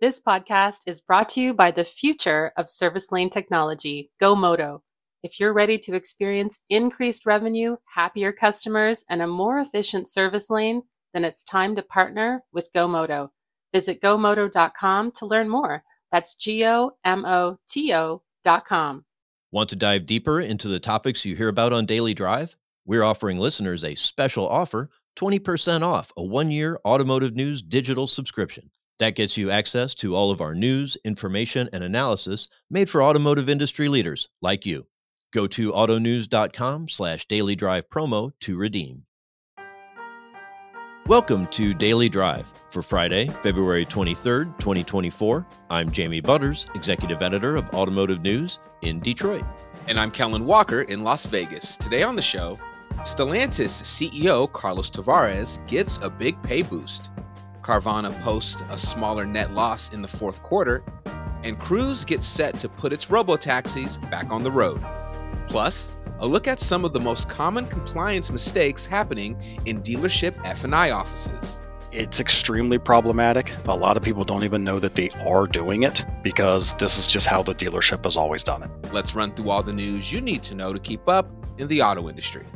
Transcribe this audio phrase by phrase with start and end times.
[0.00, 4.80] This podcast is brought to you by the future of service lane technology, GoMoto.
[5.22, 10.84] If you're ready to experience increased revenue, happier customers, and a more efficient service lane,
[11.12, 13.28] then it's time to partner with GoMoto.
[13.74, 15.82] Visit gomoto.com to learn more.
[16.10, 19.04] That's G O M O T O.com.
[19.52, 22.56] Want to dive deeper into the topics you hear about on Daily Drive?
[22.86, 28.70] We're offering listeners a special offer 20% off a one year automotive news digital subscription.
[29.00, 33.48] That gets you access to all of our news, information, and analysis made for automotive
[33.48, 34.88] industry leaders like you.
[35.32, 39.04] Go to autonews.com slash daily drive promo to redeem.
[41.06, 45.46] Welcome to Daily Drive for Friday, February 23rd, 2024.
[45.70, 49.46] I'm Jamie Butters, Executive Editor of Automotive News in Detroit.
[49.88, 51.78] And I'm Kellen Walker in Las Vegas.
[51.78, 52.58] Today on the show,
[52.98, 57.10] Stellantis CEO Carlos Tavares gets a big pay boost.
[57.62, 60.82] Carvana posts a smaller net loss in the fourth quarter,
[61.44, 64.80] and Cruise gets set to put its robo-taxis back on the road.
[65.48, 70.90] Plus, a look at some of the most common compliance mistakes happening in dealership F&I
[70.90, 71.60] offices.
[71.92, 73.52] It's extremely problematic.
[73.66, 77.06] A lot of people don't even know that they are doing it because this is
[77.06, 78.70] just how the dealership has always done it.
[78.92, 81.82] Let's run through all the news you need to know to keep up in the
[81.82, 82.46] auto industry.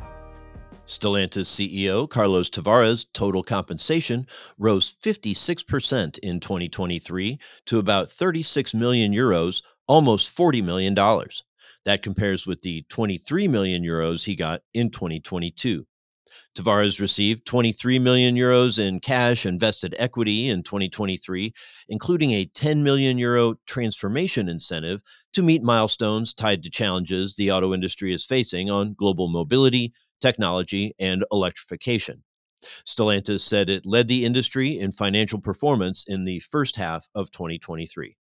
[0.87, 4.27] Stellantis CEO Carlos Tavares' total compensation
[4.59, 11.43] rose 56% in 2023 to about 36 million euros, almost 40 million dollars.
[11.85, 15.87] That compares with the 23 million euros he got in 2022.
[16.55, 21.53] Tavares received 23 million euros in cash and vested equity in 2023,
[21.89, 25.01] including a 10 million euro transformation incentive
[25.33, 30.95] to meet milestones tied to challenges the auto industry is facing on global mobility, technology,
[30.99, 32.23] and electrification.
[32.87, 38.17] Stellantis said it led the industry in financial performance in the first half of 2023.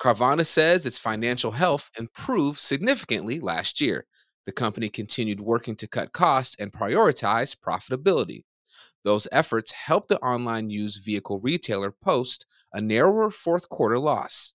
[0.00, 4.06] Carvana says its financial health improved significantly last year.
[4.44, 8.44] The company continued working to cut costs and prioritize profitability.
[9.04, 14.54] Those efforts helped the online used vehicle retailer post a narrower fourth quarter loss.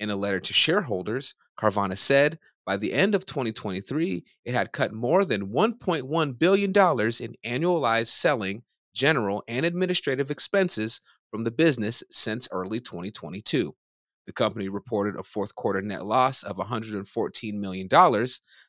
[0.00, 4.92] In a letter to shareholders, Carvana said by the end of 2023, it had cut
[4.92, 8.62] more than $1.1 billion in annualized selling,
[8.94, 13.74] general, and administrative expenses from the business since early 2022.
[14.26, 17.88] The company reported a fourth quarter net loss of $114 million.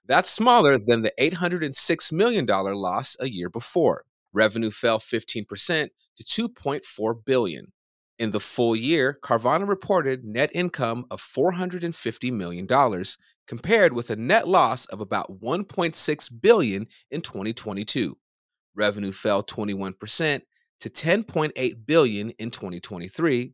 [0.05, 4.03] That's smaller than the $806 million loss a year before.
[4.33, 7.71] Revenue fell 15% to 2.4 billion.
[8.17, 12.65] In the full year, Carvana reported net income of $450 million,
[13.47, 18.17] compared with a net loss of about 1.6 billion in 2022.
[18.75, 20.41] Revenue fell 21%
[20.79, 23.53] to 10.8 billion in 2023,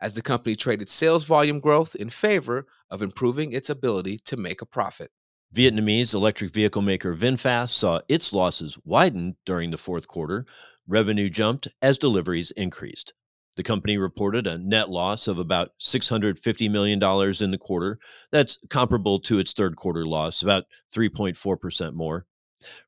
[0.00, 4.60] as the company traded sales volume growth in favor of improving its ability to make
[4.60, 5.10] a profit.
[5.54, 10.44] Vietnamese electric vehicle maker VinFast saw its losses widen during the fourth quarter.
[10.88, 13.14] Revenue jumped as deliveries increased.
[13.56, 17.98] The company reported a net loss of about $650 million in the quarter.
[18.30, 22.26] That's comparable to its third quarter loss, about 3.4% more.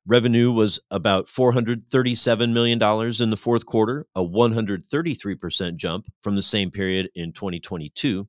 [0.07, 2.83] Revenue was about $437 million
[3.23, 8.29] in the fourth quarter, a 133% jump from the same period in 2022.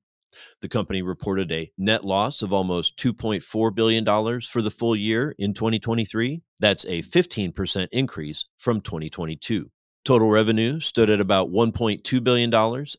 [0.62, 4.06] The company reported a net loss of almost $2.4 billion
[4.42, 6.42] for the full year in 2023.
[6.60, 9.72] That's a 15% increase from 2022.
[10.06, 12.54] Total revenue stood at about $1.2 billion,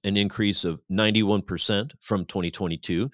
[0.04, 3.10] an increase of 91% from 2022.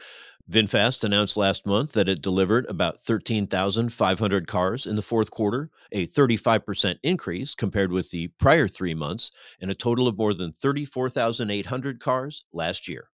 [0.51, 6.07] VinFast announced last month that it delivered about 13,500 cars in the fourth quarter, a
[6.07, 11.99] 35% increase compared with the prior three months, and a total of more than 34,800
[11.99, 13.09] cars last year.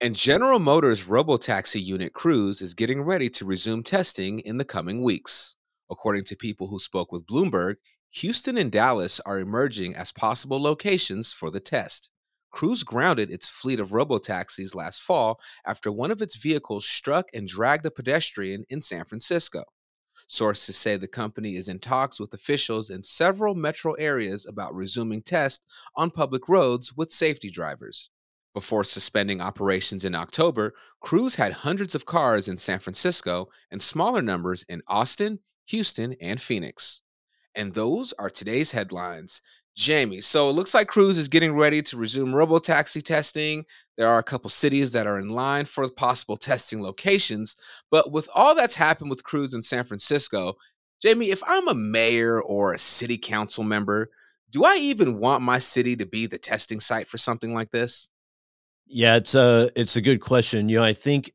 [0.00, 5.02] And General Motors' robotaxi unit Cruise is getting ready to resume testing in the coming
[5.02, 5.56] weeks.
[5.90, 7.76] According to people who spoke with Bloomberg,
[8.12, 12.10] Houston and Dallas are emerging as possible locations for the test.
[12.50, 17.46] Cruise grounded its fleet of robotaxis last fall after one of its vehicles struck and
[17.46, 19.62] dragged a pedestrian in San Francisco.
[20.26, 25.22] Sources say the company is in talks with officials in several metro areas about resuming
[25.22, 28.10] tests on public roads with safety drivers.
[28.54, 34.22] Before suspending operations in October, Cruise had hundreds of cars in San Francisco and smaller
[34.22, 37.02] numbers in Austin, Houston, and Phoenix.
[37.58, 39.42] And those are today's headlines.
[39.74, 43.64] Jamie, so it looks like Cruise is getting ready to resume robotaxi testing.
[43.96, 47.56] There are a couple cities that are in line for possible testing locations.
[47.90, 50.54] But with all that's happened with Cruise in San Francisco,
[51.02, 54.08] Jamie, if I'm a mayor or a city council member,
[54.50, 58.08] do I even want my city to be the testing site for something like this?
[58.86, 60.68] Yeah, it's a it's a good question.
[60.68, 61.32] You know, I think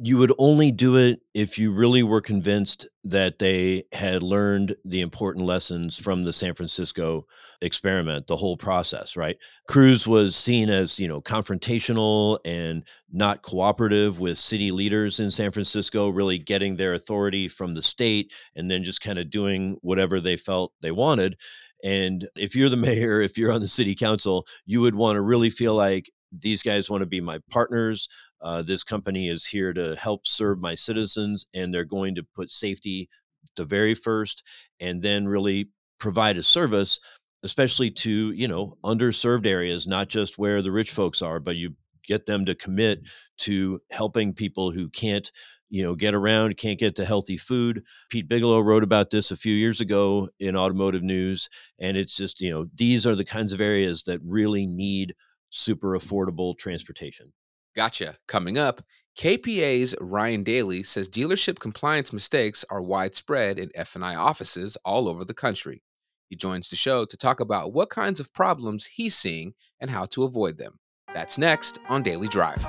[0.00, 5.00] you would only do it if you really were convinced that they had learned the
[5.00, 7.26] important lessons from the San Francisco
[7.60, 9.36] experiment, the whole process, right?
[9.68, 15.50] Cruise was seen as, you know, confrontational and not cooperative with city leaders in San
[15.50, 20.20] Francisco, really getting their authority from the state and then just kind of doing whatever
[20.20, 21.36] they felt they wanted.
[21.82, 25.22] And if you're the mayor, if you're on the city council, you would want to
[25.22, 28.08] really feel like these guys want to be my partners.
[28.42, 32.50] Uh, this company is here to help serve my citizens, and they're going to put
[32.50, 33.08] safety
[33.56, 34.42] the very first,
[34.80, 35.68] and then really
[36.00, 36.98] provide a service,
[37.42, 41.74] especially to you know underserved areas, not just where the rich folks are, but you
[42.06, 43.00] get them to commit
[43.38, 45.30] to helping people who can't
[45.70, 47.82] you know get around can't get to healthy food.
[48.10, 51.48] Pete bigelow wrote about this a few years ago in automotive news
[51.78, 55.14] and it's just you know these are the kinds of areas that really need
[55.50, 57.32] super affordable transportation.
[57.74, 58.16] Gotcha.
[58.28, 58.82] Coming up,
[59.18, 65.34] KPA's Ryan Daly says dealership compliance mistakes are widespread in F&I offices all over the
[65.34, 65.82] country.
[66.28, 70.04] He joins the show to talk about what kinds of problems he's seeing and how
[70.06, 70.78] to avoid them.
[71.14, 72.66] That's next on Daily Drive.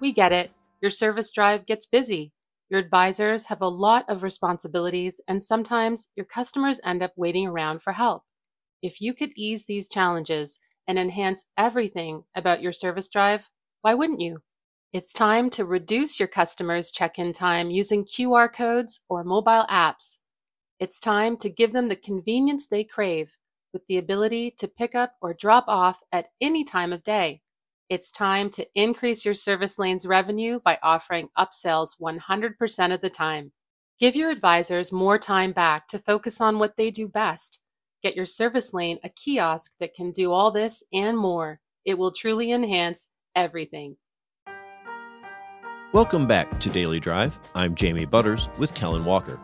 [0.00, 0.50] We get it.
[0.80, 2.32] Your service drive gets busy.
[2.68, 7.82] Your advisors have a lot of responsibilities, and sometimes your customers end up waiting around
[7.82, 8.22] for help.
[8.80, 10.58] If you could ease these challenges
[10.90, 13.48] and enhance everything about your service drive,
[13.80, 14.40] why wouldn't you?
[14.92, 20.18] It's time to reduce your customers' check in time using QR codes or mobile apps.
[20.80, 23.36] It's time to give them the convenience they crave
[23.72, 27.40] with the ability to pick up or drop off at any time of day.
[27.88, 33.52] It's time to increase your service lane's revenue by offering upsells 100% of the time.
[34.00, 37.60] Give your advisors more time back to focus on what they do best
[38.02, 41.60] Get your service lane a kiosk that can do all this and more.
[41.84, 43.98] It will truly enhance everything.
[45.92, 47.38] Welcome back to Daily Drive.
[47.54, 49.38] I'm Jamie Butters with Kellen Walker.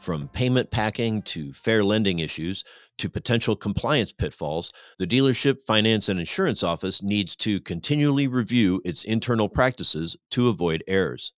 [0.00, 2.64] From payment packing to fair lending issues
[2.96, 9.04] to potential compliance pitfalls, the dealership finance and insurance office needs to continually review its
[9.04, 11.34] internal practices to avoid errors.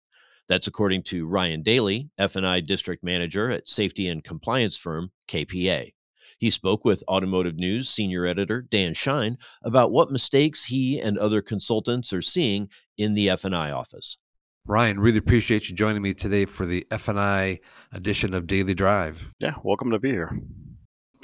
[0.46, 5.92] That's according to Ryan Daly, F&I district manager at safety and compliance firm KPA.
[6.40, 11.42] He spoke with Automotive News senior editor Dan Shine about what mistakes he and other
[11.42, 14.16] consultants are seeing in the F&I office.
[14.64, 17.60] Ryan, really appreciate you joining me today for the F&I
[17.92, 19.34] edition of Daily Drive.
[19.38, 20.40] Yeah, welcome to be here.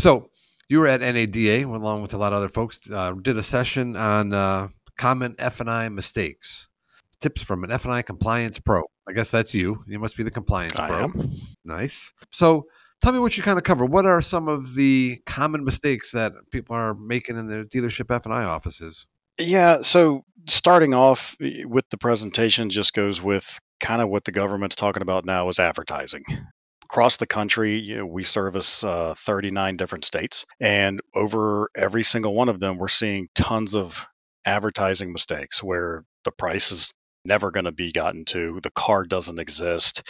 [0.01, 0.29] So,
[0.69, 2.79] you were at NADA along with a lot of other folks.
[2.91, 6.69] Uh, did a session on uh, common F&I mistakes.
[7.23, 8.83] Tips from an F&I compliance pro.
[9.09, 9.83] I guess that's you.
[9.87, 11.05] You must be the compliance I pro.
[11.05, 11.41] Am.
[11.65, 12.13] Nice.
[12.33, 12.67] So,
[13.01, 13.85] tell me what you kind of cover.
[13.85, 18.25] What are some of the common mistakes that people are making in their dealership F
[18.25, 19.07] and I offices?
[19.39, 24.77] Yeah, so starting off with the presentation just goes with kind of what the government's
[24.77, 26.25] talking about now is advertising.
[26.85, 32.33] Across the country, you know, we service uh, 39 different states, and over every single
[32.33, 34.07] one of them, we're seeing tons of
[34.47, 36.93] advertising mistakes where the price is
[37.25, 40.03] never going to be gotten to, the car doesn't exist,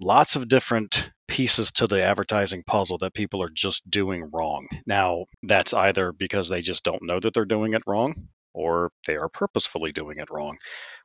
[0.00, 4.66] lots of different pieces to the advertising puzzle that people are just doing wrong.
[4.86, 9.16] Now, that's either because they just don't know that they're doing it wrong or they
[9.16, 10.56] are purposefully doing it wrong,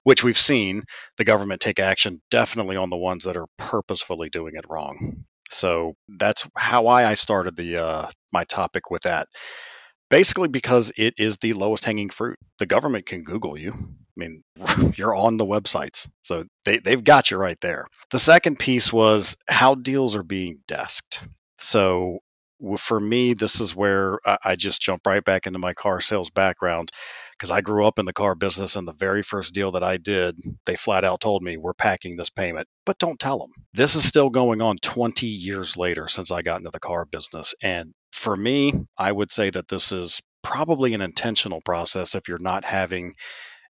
[0.03, 0.83] which we've seen
[1.17, 5.25] the government take action definitely on the ones that are purposefully doing it wrong.
[5.51, 9.27] So that's how I I started the uh, my topic with that.
[10.09, 12.37] Basically, because it is the lowest hanging fruit.
[12.59, 13.95] The government can Google you.
[14.17, 14.43] I mean,
[14.95, 16.09] you're on the websites.
[16.21, 17.87] So they, they've got you right there.
[18.11, 21.27] The second piece was how deals are being desked.
[21.57, 22.19] So
[22.77, 26.91] for me, this is where I just jump right back into my car sales background
[27.33, 28.75] because I grew up in the car business.
[28.75, 32.15] And the very first deal that I did, they flat out told me, We're packing
[32.15, 33.51] this payment, but don't tell them.
[33.73, 37.53] This is still going on 20 years later since I got into the car business.
[37.61, 42.37] And for me, I would say that this is probably an intentional process if you're
[42.39, 43.13] not having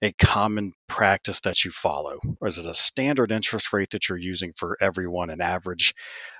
[0.02, 2.18] a common practice that you follow?
[2.40, 5.94] Or is it a standard interest rate that you're using for everyone, an average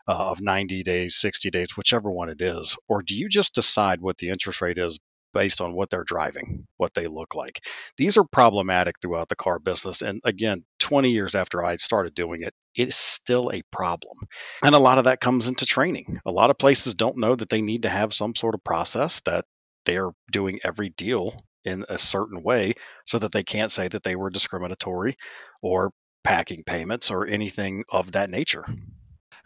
[0.09, 2.76] uh, of 90 days, 60 days, whichever one it is?
[2.88, 4.99] Or do you just decide what the interest rate is
[5.33, 7.61] based on what they're driving, what they look like?
[7.97, 10.02] These are problematic throughout the car business.
[10.02, 14.19] And again, 20 years after I started doing it, it is still a problem.
[14.62, 16.19] And a lot of that comes into training.
[16.26, 19.21] A lot of places don't know that they need to have some sort of process
[19.25, 19.45] that
[19.85, 22.75] they're doing every deal in a certain way
[23.07, 25.16] so that they can't say that they were discriminatory
[25.61, 25.92] or
[26.25, 28.64] packing payments or anything of that nature.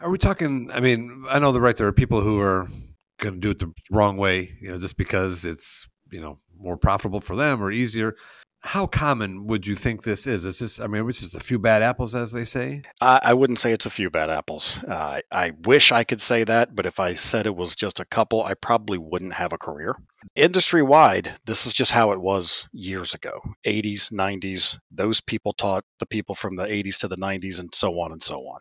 [0.00, 0.70] Are we talking?
[0.72, 2.68] I mean, I know the right there are people who are
[3.18, 6.76] going to do it the wrong way, you know, just because it's you know more
[6.76, 8.14] profitable for them or easier.
[8.60, 10.44] How common would you think this is?
[10.44, 12.82] Is this, I mean, it's just a few bad apples, as they say?
[13.00, 14.82] I, I wouldn't say it's a few bad apples.
[14.82, 18.04] Uh, I wish I could say that, but if I said it was just a
[18.04, 19.94] couple, I probably wouldn't have a career.
[20.34, 24.78] Industry wide, this is just how it was years ago 80s, 90s.
[24.90, 28.22] Those people taught the people from the 80s to the 90s, and so on and
[28.22, 28.60] so on.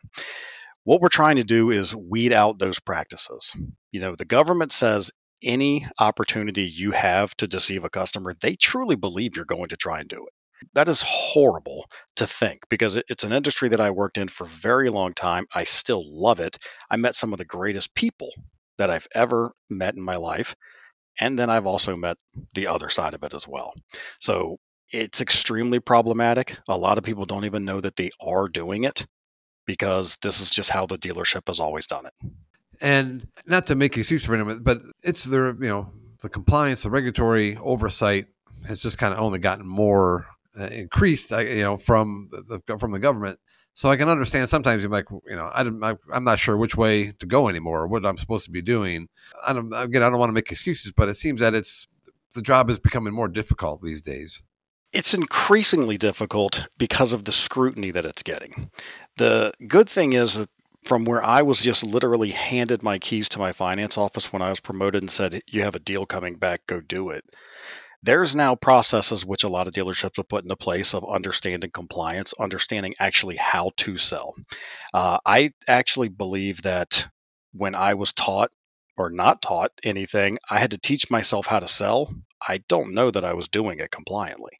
[0.83, 3.55] What we're trying to do is weed out those practices.
[3.91, 5.11] You know, the government says
[5.45, 9.99] any opportunity you have to deceive a customer, they truly believe you're going to try
[9.99, 10.33] and do it.
[10.73, 11.85] That is horrible
[12.15, 15.45] to think because it's an industry that I worked in for a very long time.
[15.53, 16.57] I still love it.
[16.89, 18.31] I met some of the greatest people
[18.77, 20.55] that I've ever met in my life.
[21.19, 22.17] And then I've also met
[22.53, 23.73] the other side of it as well.
[24.19, 24.57] So
[24.91, 26.57] it's extremely problematic.
[26.67, 29.05] A lot of people don't even know that they are doing it
[29.65, 32.13] because this is just how the dealership has always done it.
[32.81, 35.91] And not to make excuse for anyone, but it's their, you know,
[36.21, 38.27] the compliance, the regulatory oversight
[38.67, 40.25] has just kind of only gotten more
[40.59, 43.39] uh, increased, you know, from the from the government.
[43.73, 45.61] So I can understand sometimes you're like, you know, I
[46.13, 49.09] am not sure which way to go anymore, or what I'm supposed to be doing.
[49.45, 51.85] I don't, again, I don't want to make excuses, but it seems that it's
[52.33, 54.41] the job is becoming more difficult these days.
[54.93, 58.71] It's increasingly difficult because of the scrutiny that it's getting.
[59.17, 60.49] The good thing is that
[60.85, 64.51] from where I was just literally handed my keys to my finance office when I
[64.51, 67.25] was promoted and said, You have a deal coming back, go do it.
[68.03, 72.35] There's now processes which a lot of dealerships have put into place of understanding compliance,
[72.39, 74.35] understanding actually how to sell.
[74.93, 77.07] Uh, I actually believe that
[77.51, 78.51] when I was taught
[78.95, 82.13] or not taught anything, I had to teach myself how to sell.
[82.47, 84.59] I don't know that I was doing it compliantly.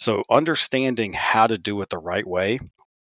[0.00, 2.58] So, understanding how to do it the right way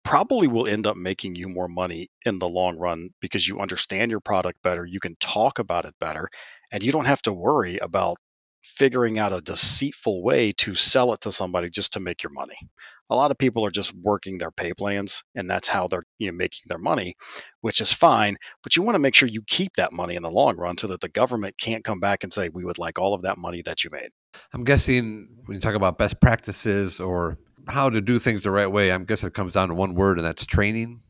[0.04, 4.10] probably will end up making you more money in the long run because you understand
[4.10, 6.28] your product better, you can talk about it better,
[6.70, 8.18] and you don't have to worry about
[8.62, 12.56] figuring out a deceitful way to sell it to somebody just to make your money.
[13.10, 16.28] A lot of people are just working their pay plans and that's how they're you
[16.28, 17.14] know making their money,
[17.60, 20.30] which is fine, but you want to make sure you keep that money in the
[20.30, 23.12] long run so that the government can't come back and say we would like all
[23.12, 24.08] of that money that you made.
[24.54, 28.70] I'm guessing when you talk about best practices or how to do things the right
[28.70, 31.00] way, I guess it comes down to one word, and that's training.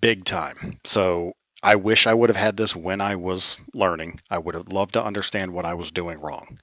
[0.00, 0.78] Big time.
[0.84, 1.32] So
[1.62, 4.20] I wish I would have had this when I was learning.
[4.30, 6.58] I would have loved to understand what I was doing wrong.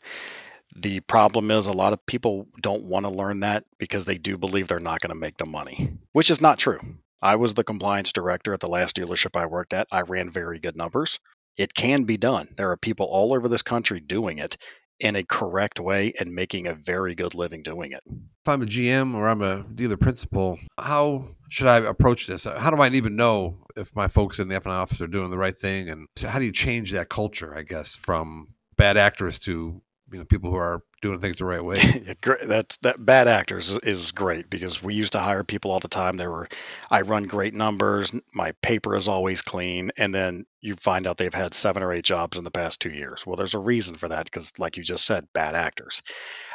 [0.75, 4.37] The problem is a lot of people don't want to learn that because they do
[4.37, 6.79] believe they're not going to make the money, which is not true.
[7.21, 9.87] I was the compliance director at the last dealership I worked at.
[9.91, 11.19] I ran very good numbers.
[11.55, 12.49] It can be done.
[12.57, 14.57] There are people all over this country doing it
[15.03, 18.01] in a correct way and making a very good living doing it.
[18.07, 22.45] If I'm a GM or I'm a dealer principal, how should I approach this?
[22.45, 25.37] How do I even know if my folks in the F&I office are doing the
[25.37, 25.89] right thing?
[25.89, 29.81] And how do you change that culture, I guess, from bad actors to
[30.11, 32.15] you know people who are doing things the right way.
[32.43, 36.17] That's that bad actors is great because we used to hire people all the time.
[36.17, 36.47] They were,
[36.89, 38.11] I run great numbers.
[38.33, 42.05] My paper is always clean, and then you find out they've had seven or eight
[42.05, 43.27] jobs in the past two years.
[43.27, 46.01] Well, there's a reason for that because, like you just said, bad actors.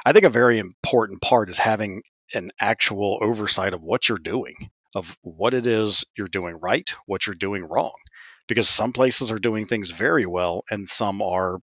[0.04, 2.02] I think a very important part is having
[2.34, 7.26] an actual oversight of what you're doing, of what it is you're doing right, what
[7.26, 7.94] you're doing wrong
[8.46, 11.58] because some places are doing things very well and some are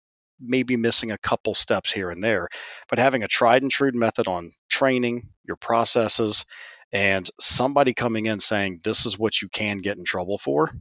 [0.43, 2.49] maybe missing a couple steps here and there,
[2.89, 6.45] but having a tried and true method on training, your processes,
[6.93, 10.73] and somebody coming in saying, this is what you can get in trouble for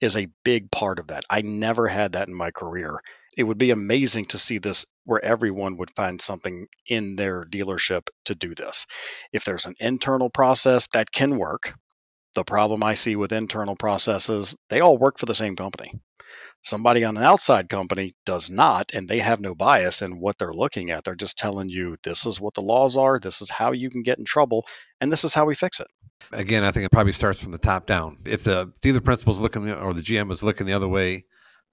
[0.00, 1.24] is a big part of that.
[1.28, 3.00] I never had that in my career.
[3.36, 8.08] It would be amazing to see this where everyone would find something in their dealership
[8.24, 8.86] to do this.
[9.32, 11.74] If there's an internal process that can work,
[12.34, 15.94] the problem I see with internal processes, they all work for the same company.
[16.68, 20.52] Somebody on an outside company does not, and they have no bias in what they're
[20.52, 21.02] looking at.
[21.02, 24.02] They're just telling you this is what the laws are, this is how you can
[24.02, 24.66] get in trouble,
[25.00, 25.86] and this is how we fix it.
[26.30, 28.18] Again, I think it probably starts from the top down.
[28.26, 31.24] If the dealer principal is looking or the GM is looking the other way,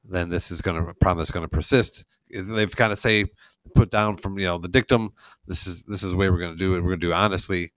[0.06, 2.06] then this is going to problem that's going to persist.
[2.30, 3.26] They've kind of say
[3.74, 5.12] put down from you know the dictum.
[5.46, 6.80] This is this is the way we're going to do it.
[6.80, 7.74] We're going to do it honestly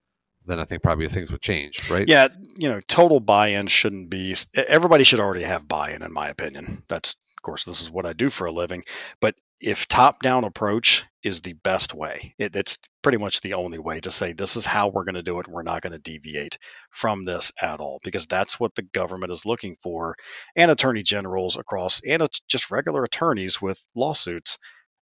[0.48, 2.08] then I think probably things would change, right?
[2.08, 4.34] Yeah, you know, total buy-in shouldn't be.
[4.54, 6.84] Everybody should already have buy-in, in my opinion.
[6.88, 8.84] That's, of course, this is what I do for a living.
[9.20, 13.98] But if top-down approach is the best way, it, it's pretty much the only way
[14.00, 15.48] to say this is how we're going to do it.
[15.48, 16.58] We're not going to deviate
[16.90, 20.14] from this at all because that's what the government is looking for,
[20.56, 24.58] and attorney generals across, and just regular attorneys with lawsuits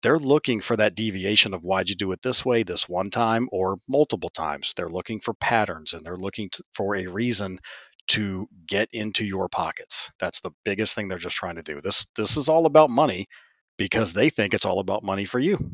[0.02, 3.48] they're looking for that deviation of why'd you do it this way this one time
[3.52, 4.74] or multiple times.
[4.76, 7.60] They're looking for patterns and they're looking to, for a reason
[8.08, 10.10] to get into your pockets.
[10.18, 11.80] That's the biggest thing they're just trying to do.
[11.80, 13.28] This this is all about money
[13.76, 15.70] because they think it's all about money for you.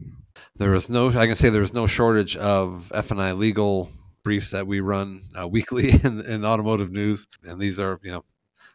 [0.56, 3.90] There is no, I can say there is no shortage of F and I legal
[4.22, 8.24] briefs that we run uh, weekly in, in automotive news, and these are, you know,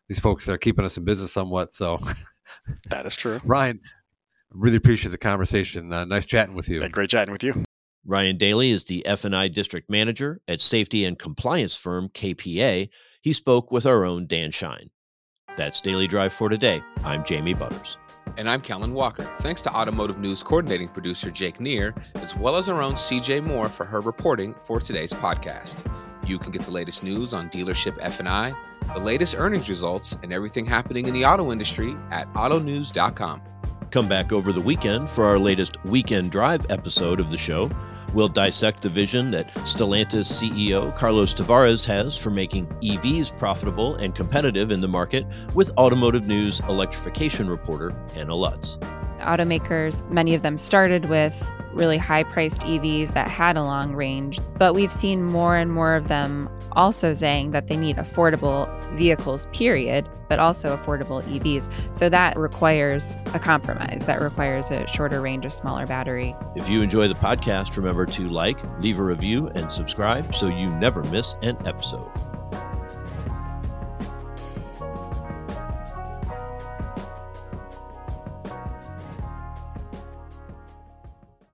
[0.07, 1.74] these folks are keeping us in business somewhat.
[1.74, 2.00] So
[2.89, 3.39] that is true.
[3.45, 3.79] Ryan,
[4.53, 5.91] really appreciate the conversation.
[5.91, 6.79] Uh, nice chatting with you.
[6.81, 7.63] Yeah, great chatting with you.
[8.05, 12.89] Ryan Daly is the F&I district manager at safety and compliance firm KPA.
[13.22, 14.89] He spoke with our own Dan Shine.
[15.55, 16.81] That's Daily Drive for today.
[17.05, 17.98] I'm Jamie Butters.
[18.38, 19.24] And I'm Kellen Walker.
[19.38, 23.69] Thanks to Automotive News coordinating producer Jake Neer, as well as our own CJ Moore
[23.69, 25.86] for her reporting for today's podcast.
[26.25, 28.53] You can get the latest news on dealership F&I,
[28.93, 33.41] the latest earnings results, and everything happening in the auto industry at autonews.com.
[33.93, 37.69] Come back over the weekend for our latest Weekend Drive episode of the show.
[38.12, 44.15] We'll dissect the vision that Stellantis CEO Carlos Tavares has for making EVs profitable and
[44.15, 48.79] competitive in the market with Automotive News electrification reporter Hannah Lutz.
[49.23, 51.33] Automakers, many of them started with
[51.73, 55.95] really high priced EVs that had a long range, but we've seen more and more
[55.95, 61.71] of them also saying that they need affordable vehicles, period, but also affordable EVs.
[61.93, 66.35] So that requires a compromise, that requires a shorter range, a smaller battery.
[66.55, 70.69] If you enjoy the podcast, remember to like, leave a review, and subscribe so you
[70.75, 72.11] never miss an episode.